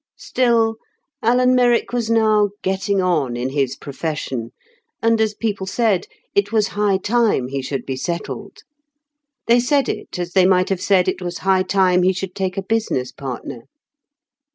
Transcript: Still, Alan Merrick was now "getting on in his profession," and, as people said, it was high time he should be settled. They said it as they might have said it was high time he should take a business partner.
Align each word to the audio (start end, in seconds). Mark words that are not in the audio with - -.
Still, 0.17 0.77
Alan 1.21 1.53
Merrick 1.53 1.93
was 1.93 2.09
now 2.09 2.49
"getting 2.63 3.03
on 3.03 3.37
in 3.37 3.49
his 3.49 3.75
profession," 3.75 4.51
and, 4.99 5.21
as 5.21 5.35
people 5.35 5.67
said, 5.67 6.07
it 6.33 6.51
was 6.51 6.69
high 6.69 6.97
time 6.97 7.49
he 7.49 7.61
should 7.61 7.85
be 7.85 7.95
settled. 7.95 8.63
They 9.45 9.59
said 9.59 9.87
it 9.87 10.17
as 10.17 10.31
they 10.33 10.47
might 10.47 10.69
have 10.69 10.81
said 10.81 11.07
it 11.07 11.21
was 11.21 11.37
high 11.45 11.61
time 11.61 12.01
he 12.01 12.13
should 12.13 12.33
take 12.33 12.57
a 12.57 12.63
business 12.63 13.11
partner. 13.11 13.65